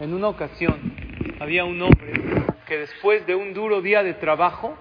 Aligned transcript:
En 0.00 0.14
una 0.14 0.28
ocasión 0.28 0.80
había 1.40 1.66
un 1.66 1.80
hombre 1.82 2.14
que 2.66 2.78
después 2.78 3.26
de 3.26 3.34
un 3.34 3.52
duro 3.52 3.82
día 3.82 4.02
de 4.02 4.14
trabajo 4.14 4.74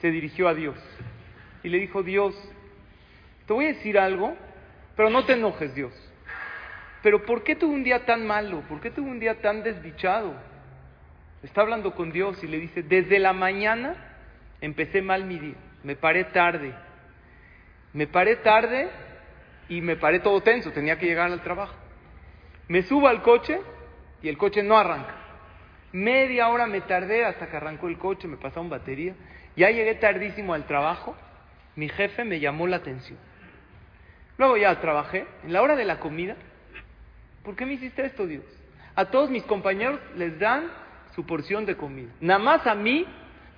se 0.00 0.12
dirigió 0.12 0.46
a 0.46 0.54
Dios 0.54 0.76
y 1.64 1.68
le 1.68 1.78
dijo, 1.78 2.04
Dios, 2.04 2.32
te 3.46 3.52
voy 3.52 3.64
a 3.64 3.68
decir 3.68 3.98
algo, 3.98 4.36
pero 4.94 5.10
no 5.10 5.24
te 5.24 5.32
enojes, 5.32 5.74
Dios. 5.74 5.92
Pero 7.02 7.26
¿por 7.26 7.42
qué 7.42 7.56
tuve 7.56 7.74
un 7.74 7.82
día 7.82 8.06
tan 8.06 8.24
malo? 8.24 8.62
¿Por 8.68 8.80
qué 8.80 8.92
tuve 8.92 9.10
un 9.10 9.18
día 9.18 9.40
tan 9.40 9.64
desdichado? 9.64 10.32
Está 11.42 11.62
hablando 11.62 11.92
con 11.96 12.12
Dios 12.12 12.40
y 12.44 12.46
le 12.46 12.60
dice, 12.60 12.84
desde 12.84 13.18
la 13.18 13.32
mañana 13.32 13.96
empecé 14.60 15.02
mal 15.02 15.24
mi 15.24 15.40
día, 15.40 15.56
me 15.82 15.96
paré 15.96 16.24
tarde, 16.24 16.72
me 17.92 18.06
paré 18.06 18.36
tarde 18.36 18.90
y 19.68 19.80
me 19.80 19.96
paré 19.96 20.20
todo 20.20 20.40
tenso, 20.40 20.70
tenía 20.70 21.00
que 21.00 21.06
llegar 21.06 21.32
al 21.32 21.42
trabajo. 21.42 21.74
Me 22.68 22.82
subo 22.82 23.08
al 23.08 23.22
coche 23.22 23.60
y 24.22 24.28
el 24.28 24.38
coche 24.38 24.62
no 24.62 24.78
arranca. 24.78 25.14
Media 25.92 26.48
hora 26.48 26.66
me 26.66 26.80
tardé 26.82 27.24
hasta 27.24 27.48
que 27.48 27.56
arrancó 27.56 27.88
el 27.88 27.98
coche, 27.98 28.28
me 28.28 28.36
pasaron 28.36 28.68
batería. 28.68 29.14
Ya 29.56 29.70
llegué 29.70 29.94
tardísimo 29.96 30.54
al 30.54 30.66
trabajo, 30.66 31.16
mi 31.76 31.88
jefe 31.88 32.24
me 32.24 32.38
llamó 32.38 32.66
la 32.66 32.76
atención. 32.76 33.18
Luego 34.38 34.56
ya 34.56 34.80
trabajé, 34.80 35.26
en 35.44 35.52
la 35.52 35.62
hora 35.62 35.76
de 35.76 35.84
la 35.84 35.98
comida, 35.98 36.36
¿por 37.42 37.56
qué 37.56 37.66
me 37.66 37.74
hiciste 37.74 38.06
esto, 38.06 38.26
Dios? 38.26 38.44
A 38.94 39.06
todos 39.06 39.30
mis 39.30 39.42
compañeros 39.42 40.00
les 40.16 40.38
dan 40.38 40.70
su 41.14 41.26
porción 41.26 41.66
de 41.66 41.76
comida. 41.76 42.10
Nada 42.20 42.38
más 42.38 42.66
a 42.66 42.74
mí, 42.74 43.06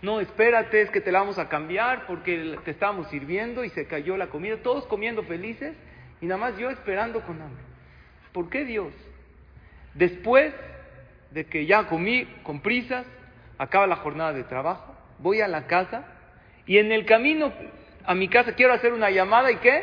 no, 0.00 0.20
espérate, 0.20 0.82
es 0.82 0.90
que 0.90 1.00
te 1.00 1.12
la 1.12 1.20
vamos 1.20 1.38
a 1.38 1.48
cambiar 1.48 2.06
porque 2.06 2.56
te 2.64 2.72
estábamos 2.72 3.08
sirviendo 3.08 3.64
y 3.64 3.68
se 3.70 3.86
cayó 3.86 4.16
la 4.16 4.28
comida, 4.28 4.56
todos 4.56 4.86
comiendo 4.86 5.22
felices 5.22 5.76
y 6.20 6.26
nada 6.26 6.40
más 6.40 6.58
yo 6.58 6.70
esperando 6.70 7.20
con 7.20 7.40
hambre. 7.40 7.62
¿Por 8.32 8.48
qué 8.48 8.64
Dios? 8.64 8.92
Después 9.94 10.54
de 11.30 11.46
que 11.46 11.66
ya 11.66 11.86
comí 11.86 12.26
con 12.42 12.60
prisas, 12.60 13.06
acaba 13.58 13.86
la 13.86 13.96
jornada 13.96 14.32
de 14.32 14.44
trabajo, 14.44 14.94
voy 15.18 15.40
a 15.40 15.48
la 15.48 15.66
casa 15.66 16.04
y 16.66 16.78
en 16.78 16.92
el 16.92 17.04
camino 17.04 17.52
a 18.04 18.14
mi 18.14 18.28
casa 18.28 18.54
quiero 18.54 18.72
hacer 18.72 18.92
una 18.92 19.10
llamada 19.10 19.50
y 19.50 19.56
¿qué? 19.56 19.82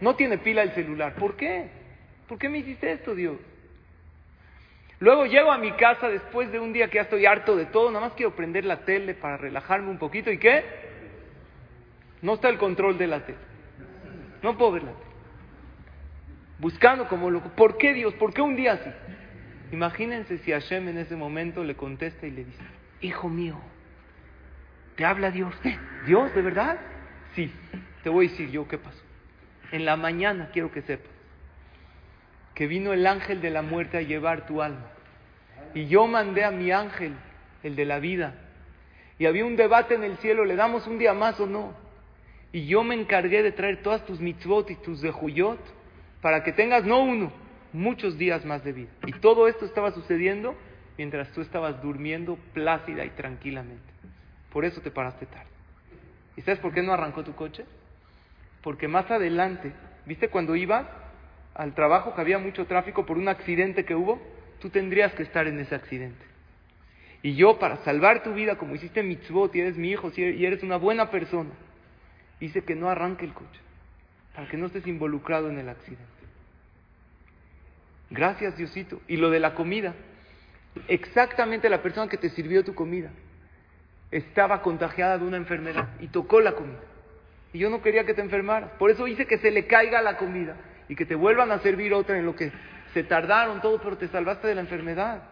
No 0.00 0.16
tiene 0.16 0.38
pila 0.38 0.62
el 0.62 0.72
celular. 0.72 1.14
¿Por 1.14 1.36
qué? 1.36 1.68
¿Por 2.28 2.38
qué 2.38 2.48
me 2.48 2.58
hiciste 2.58 2.90
esto, 2.92 3.14
Dios? 3.14 3.36
Luego 4.98 5.24
llego 5.24 5.50
a 5.50 5.58
mi 5.58 5.72
casa 5.72 6.08
después 6.08 6.52
de 6.52 6.60
un 6.60 6.72
día 6.72 6.88
que 6.88 6.96
ya 6.96 7.02
estoy 7.02 7.24
harto 7.24 7.56
de 7.56 7.66
todo, 7.66 7.90
nada 7.90 8.06
más 8.06 8.14
quiero 8.14 8.36
prender 8.36 8.64
la 8.64 8.84
tele 8.84 9.14
para 9.14 9.38
relajarme 9.38 9.88
un 9.88 9.98
poquito 9.98 10.30
y 10.30 10.38
¿qué? 10.38 10.62
No 12.20 12.34
está 12.34 12.50
el 12.50 12.58
control 12.58 12.98
de 12.98 13.06
la 13.06 13.24
tele. 13.24 13.38
No 14.42 14.56
puedo 14.58 14.72
ver 14.72 14.82
la 14.82 14.92
tele. 14.92 15.10
Buscando 16.58 17.08
como 17.08 17.30
loco. 17.30 17.48
¿Por 17.56 17.78
qué 17.78 17.94
Dios? 17.94 18.12
¿Por 18.14 18.34
qué 18.34 18.42
un 18.42 18.56
día 18.56 18.72
así? 18.72 18.90
Imagínense 19.72 20.38
si 20.38 20.52
Hashem 20.52 20.88
en 20.88 20.98
ese 20.98 21.16
momento 21.16 21.62
le 21.62 21.76
contesta 21.76 22.26
y 22.26 22.30
le 22.30 22.44
dice, 22.44 22.62
hijo 23.00 23.28
mío, 23.28 23.56
¿te 24.96 25.04
habla 25.04 25.30
Dios? 25.30 25.54
¿Dios, 26.06 26.34
de 26.34 26.42
verdad? 26.42 26.78
Sí, 27.34 27.52
te 28.02 28.10
voy 28.10 28.26
a 28.26 28.30
decir 28.30 28.50
yo 28.50 28.66
qué 28.66 28.78
pasó. 28.78 29.02
En 29.72 29.84
la 29.84 29.96
mañana 29.96 30.50
quiero 30.52 30.72
que 30.72 30.82
sepas 30.82 31.20
que 32.60 32.66
vino 32.66 32.92
el 32.92 33.06
ángel 33.06 33.40
de 33.40 33.48
la 33.48 33.62
muerte 33.62 33.96
a 33.96 34.02
llevar 34.02 34.44
tu 34.46 34.60
alma. 34.60 34.84
Y 35.72 35.86
yo 35.86 36.06
mandé 36.06 36.44
a 36.44 36.50
mi 36.50 36.70
ángel, 36.70 37.14
el 37.62 37.74
de 37.74 37.86
la 37.86 38.00
vida. 38.00 38.34
Y 39.18 39.24
había 39.24 39.46
un 39.46 39.56
debate 39.56 39.94
en 39.94 40.04
el 40.04 40.18
cielo, 40.18 40.44
¿le 40.44 40.56
damos 40.56 40.86
un 40.86 40.98
día 40.98 41.14
más 41.14 41.40
o 41.40 41.46
no? 41.46 41.72
Y 42.52 42.66
yo 42.66 42.84
me 42.84 42.94
encargué 42.94 43.42
de 43.42 43.52
traer 43.52 43.80
todas 43.80 44.04
tus 44.04 44.20
mitzvot 44.20 44.70
y 44.70 44.74
tus 44.74 45.00
dejuyot 45.00 45.58
para 46.20 46.42
que 46.42 46.52
tengas 46.52 46.84
no 46.84 47.02
uno, 47.02 47.32
muchos 47.72 48.18
días 48.18 48.44
más 48.44 48.64
de 48.64 48.72
vida. 48.72 48.90
Y 49.06 49.12
todo 49.12 49.48
esto 49.48 49.64
estaba 49.64 49.92
sucediendo 49.92 50.56
mientras 50.96 51.30
tú 51.32 51.40
estabas 51.40 51.80
durmiendo 51.82 52.38
plácida 52.52 53.04
y 53.04 53.10
tranquilamente. 53.10 53.90
Por 54.52 54.64
eso 54.64 54.80
te 54.80 54.90
paraste 54.90 55.26
tarde. 55.26 55.46
¿Y 56.36 56.42
sabes 56.42 56.60
por 56.60 56.72
qué 56.72 56.82
no 56.82 56.92
arrancó 56.92 57.24
tu 57.24 57.34
coche? 57.34 57.64
Porque 58.62 58.88
más 58.88 59.10
adelante, 59.10 59.72
¿viste 60.06 60.28
cuando 60.28 60.56
ibas 60.56 60.86
al 61.54 61.74
trabajo 61.74 62.14
que 62.14 62.20
había 62.20 62.38
mucho 62.38 62.66
tráfico 62.66 63.06
por 63.06 63.18
un 63.18 63.28
accidente 63.28 63.84
que 63.84 63.94
hubo? 63.94 64.20
Tú 64.60 64.70
tendrías 64.70 65.12
que 65.14 65.22
estar 65.22 65.46
en 65.46 65.58
ese 65.58 65.74
accidente. 65.74 66.24
Y 67.22 67.34
yo, 67.34 67.58
para 67.58 67.76
salvar 67.84 68.22
tu 68.22 68.32
vida, 68.32 68.56
como 68.56 68.74
hiciste 68.74 69.02
mitzvot 69.02 69.54
y 69.54 69.60
eres 69.60 69.76
mi 69.76 69.90
hijo 69.90 70.10
y 70.16 70.44
eres 70.44 70.62
una 70.62 70.76
buena 70.76 71.10
persona, 71.10 71.50
hice 72.40 72.62
que 72.64 72.74
no 72.74 72.88
arranque 72.88 73.26
el 73.26 73.34
coche, 73.34 73.60
para 74.34 74.48
que 74.48 74.56
no 74.56 74.66
estés 74.66 74.86
involucrado 74.86 75.50
en 75.50 75.58
el 75.58 75.68
accidente. 75.68 76.19
Gracias, 78.10 78.56
Diosito. 78.56 79.00
Y 79.08 79.16
lo 79.16 79.30
de 79.30 79.40
la 79.40 79.54
comida. 79.54 79.94
Exactamente 80.88 81.68
la 81.68 81.82
persona 81.82 82.08
que 82.08 82.16
te 82.16 82.30
sirvió 82.30 82.64
tu 82.64 82.74
comida 82.74 83.10
estaba 84.10 84.62
contagiada 84.62 85.18
de 85.18 85.24
una 85.24 85.36
enfermedad 85.36 85.88
y 86.00 86.08
tocó 86.08 86.40
la 86.40 86.52
comida. 86.52 86.80
Y 87.52 87.58
yo 87.58 87.70
no 87.70 87.82
quería 87.82 88.04
que 88.04 88.14
te 88.14 88.20
enfermaras. 88.20 88.70
Por 88.78 88.90
eso 88.90 89.06
hice 89.06 89.26
que 89.26 89.38
se 89.38 89.50
le 89.50 89.66
caiga 89.66 90.02
la 90.02 90.16
comida 90.16 90.56
y 90.88 90.96
que 90.96 91.06
te 91.06 91.14
vuelvan 91.14 91.50
a 91.52 91.60
servir 91.60 91.92
otra 91.94 92.18
en 92.18 92.26
lo 92.26 92.34
que 92.34 92.52
se 92.92 93.04
tardaron 93.04 93.60
todo, 93.60 93.80
pero 93.80 93.96
te 93.96 94.08
salvaste 94.08 94.48
de 94.48 94.54
la 94.56 94.60
enfermedad. 94.60 95.22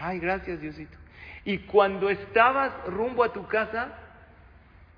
Ay, 0.00 0.18
gracias, 0.18 0.60
Diosito. 0.60 0.96
Y 1.44 1.58
cuando 1.58 2.10
estabas 2.10 2.72
rumbo 2.86 3.24
a 3.24 3.32
tu 3.32 3.46
casa, 3.46 3.96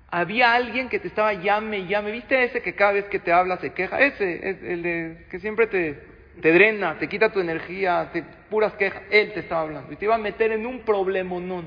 había 0.09 0.53
alguien 0.53 0.89
que 0.89 0.99
te 0.99 1.07
estaba 1.07 1.33
llame 1.33 1.87
llame. 1.87 2.11
¿Viste 2.11 2.43
ese 2.43 2.61
que 2.61 2.75
cada 2.75 2.93
vez 2.93 3.05
que 3.05 3.19
te 3.19 3.31
habla 3.31 3.57
se 3.57 3.73
queja? 3.73 3.99
Ese 3.99 4.49
es 4.49 4.63
el 4.63 4.83
de 4.83 5.25
que 5.29 5.39
siempre 5.39 5.67
te, 5.67 6.14
te 6.41 6.51
drena, 6.51 6.97
te 6.99 7.07
quita 7.07 7.31
tu 7.31 7.39
energía, 7.39 8.09
te 8.11 8.23
puras 8.49 8.73
quejas. 8.73 9.03
Él 9.09 9.33
te 9.33 9.41
estaba 9.41 9.61
hablando 9.61 9.91
y 9.91 9.95
te 9.95 10.05
iba 10.05 10.15
a 10.15 10.19
meter 10.19 10.51
en 10.51 10.65
un 10.65 10.79
problema 10.81 11.39
non. 11.39 11.65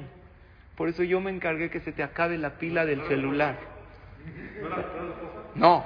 Por 0.77 0.89
eso 0.89 1.03
yo 1.03 1.21
me 1.21 1.31
encargué 1.31 1.71
que 1.71 1.81
se 1.81 1.93
te 1.93 2.03
acabe 2.03 2.39
la 2.39 2.59
pila 2.59 2.87
del 2.87 3.03
celular. 3.09 3.57
No, 5.55 5.85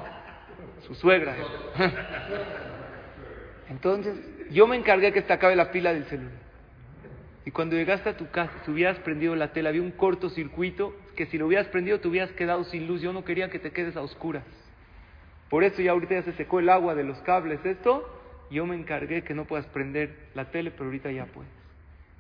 su 0.87 0.95
suegra. 0.95 1.35
Entonces, 3.71 4.19
yo 4.51 4.67
me 4.67 4.77
encargué 4.77 5.13
que 5.13 5.23
se 5.23 5.29
te 5.29 5.33
acabe 5.33 5.57
la 5.57 5.71
pila 5.71 5.95
del 5.95 6.05
celular. 6.05 6.43
Y 7.45 7.51
cuando 7.51 7.75
llegaste 7.75 8.09
a 8.11 8.17
tu 8.17 8.31
casa, 8.31 8.53
si 8.65 8.71
hubieras 8.71 8.99
prendido 8.99 9.35
la 9.35 9.53
tela, 9.53 9.71
había 9.71 9.83
un 9.83 9.91
cortocircuito 9.91 10.95
que 11.17 11.27
si 11.27 11.39
lo 11.39 11.47
hubieras 11.47 11.67
prendido 11.69 11.99
te 11.99 12.09
hubieras 12.09 12.31
quedado 12.33 12.65
sin 12.65 12.87
luz. 12.87 13.01
Yo 13.01 13.13
no 13.13 13.25
quería 13.25 13.51
que 13.51 13.59
te 13.59 13.73
quedes 13.73 13.97
a 13.97 14.03
oscuras. 14.03 14.45
Por 15.49 15.65
eso 15.65 15.83
ya 15.83 15.93
ahorita 15.93 16.15
ya 16.15 16.23
se 16.23 16.33
secó 16.35 16.61
el 16.61 16.69
agua 16.69 16.95
de 16.95 17.05
los 17.05 17.19
cables. 17.23 17.65
Esto, 17.65 18.22
yo 18.53 18.67
me 18.67 18.77
encargué 18.77 19.23
que 19.23 19.35
no 19.35 19.45
puedas 19.45 19.67
prender 19.67 20.29
la 20.35 20.51
tele, 20.51 20.71
pero 20.71 20.85
ahorita 20.85 21.11
ya 21.11 21.27
puedes. 21.27 21.51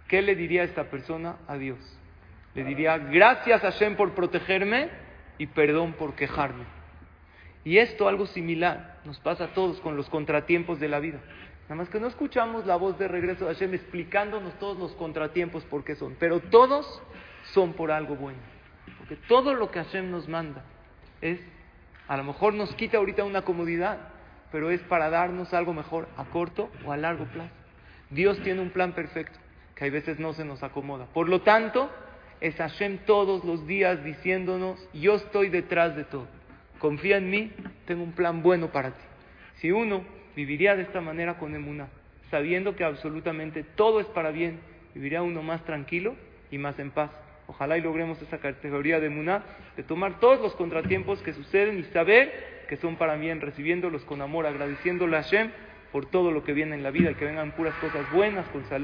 ¿Qué 0.08 0.22
le 0.22 0.34
diría 0.34 0.62
a 0.62 0.64
esta 0.64 0.90
persona 0.90 1.36
a 1.46 1.56
Dios? 1.56 1.78
Le 2.54 2.64
diría, 2.64 2.98
gracias 2.98 3.62
Hashem 3.62 3.96
por 3.96 4.14
protegerme 4.14 4.90
y 5.38 5.46
perdón 5.46 5.94
por 5.94 6.14
quejarme. 6.14 6.64
Y 7.64 7.78
esto, 7.78 8.08
algo 8.08 8.26
similar, 8.26 8.98
nos 9.04 9.18
pasa 9.20 9.44
a 9.44 9.54
todos 9.54 9.80
con 9.80 9.96
los 9.96 10.08
contratiempos 10.10 10.80
de 10.80 10.88
la 10.88 10.98
vida. 10.98 11.18
Nada 11.64 11.76
más 11.76 11.88
que 11.88 12.00
no 12.00 12.08
escuchamos 12.08 12.66
la 12.66 12.76
voz 12.76 12.98
de 12.98 13.08
regreso 13.08 13.46
de 13.46 13.54
Hashem 13.54 13.72
explicándonos 13.74 14.58
todos 14.58 14.76
los 14.78 14.92
contratiempos 14.92 15.64
por 15.64 15.84
qué 15.84 15.94
son. 15.94 16.16
Pero 16.18 16.40
todos 16.40 17.02
son 17.52 17.72
por 17.72 17.90
algo 17.90 18.16
bueno. 18.16 18.40
Porque 18.98 19.16
todo 19.28 19.54
lo 19.54 19.70
que 19.70 19.78
Hashem 19.82 20.10
nos 20.10 20.28
manda 20.28 20.64
es, 21.20 21.40
a 22.08 22.16
lo 22.16 22.24
mejor 22.24 22.52
nos 22.54 22.74
quita 22.74 22.98
ahorita 22.98 23.24
una 23.24 23.42
comodidad, 23.42 24.11
pero 24.52 24.70
es 24.70 24.80
para 24.82 25.10
darnos 25.10 25.52
algo 25.54 25.72
mejor 25.72 26.06
a 26.16 26.24
corto 26.26 26.70
o 26.84 26.92
a 26.92 26.96
largo 26.96 27.24
plazo. 27.24 27.50
Dios 28.10 28.38
tiene 28.42 28.60
un 28.60 28.70
plan 28.70 28.92
perfecto 28.92 29.38
que 29.74 29.86
a 29.86 29.90
veces 29.90 30.20
no 30.20 30.34
se 30.34 30.44
nos 30.44 30.62
acomoda. 30.62 31.06
Por 31.06 31.28
lo 31.28 31.40
tanto, 31.40 31.90
es 32.40 32.54
Hashem 32.56 32.98
todos 33.06 33.44
los 33.44 33.66
días 33.66 34.04
diciéndonos, 34.04 34.86
yo 34.92 35.14
estoy 35.14 35.48
detrás 35.48 35.96
de 35.96 36.04
todo. 36.04 36.26
Confía 36.78 37.16
en 37.16 37.30
mí, 37.30 37.50
tengo 37.86 38.02
un 38.04 38.12
plan 38.12 38.42
bueno 38.42 38.70
para 38.70 38.90
ti. 38.90 39.02
Si 39.56 39.72
uno 39.72 40.04
viviría 40.36 40.76
de 40.76 40.82
esta 40.82 41.00
manera 41.00 41.38
con 41.38 41.54
Emuná, 41.54 41.88
sabiendo 42.30 42.76
que 42.76 42.84
absolutamente 42.84 43.62
todo 43.62 44.00
es 44.00 44.06
para 44.08 44.30
bien, 44.30 44.60
viviría 44.94 45.22
uno 45.22 45.42
más 45.42 45.64
tranquilo 45.64 46.14
y 46.50 46.58
más 46.58 46.78
en 46.78 46.90
paz. 46.90 47.10
Ojalá 47.46 47.78
y 47.78 47.80
logremos 47.80 48.20
esa 48.20 48.38
categoría 48.38 49.00
de 49.00 49.06
Emuná, 49.06 49.42
de 49.76 49.82
tomar 49.82 50.20
todos 50.20 50.40
los 50.40 50.54
contratiempos 50.54 51.22
que 51.22 51.32
suceden 51.32 51.78
y 51.78 51.84
saber 51.84 52.61
que 52.72 52.78
son 52.78 52.96
para 52.96 53.16
bien, 53.16 53.42
recibiéndolos 53.42 54.02
con 54.04 54.22
amor, 54.22 54.46
agradeciéndole 54.46 55.18
a 55.18 55.22
Hashem 55.22 55.50
por 55.92 56.06
todo 56.06 56.30
lo 56.30 56.42
que 56.42 56.54
viene 56.54 56.74
en 56.74 56.82
la 56.82 56.90
vida 56.90 57.12
que 57.12 57.26
vengan 57.26 57.52
puras 57.52 57.74
cosas 57.82 58.10
buenas, 58.14 58.48
con 58.48 58.64
salud. 58.64 58.80